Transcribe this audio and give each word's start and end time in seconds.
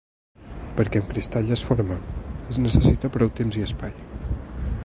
Perquè 0.79 1.01
un 1.03 1.11
cristall 1.11 1.51
es 1.57 1.63
forme 1.69 1.99
es 2.55 2.61
necessita 2.65 3.15
prou 3.19 3.33
temps 3.41 3.61
i 3.63 3.67
espai. 3.71 3.99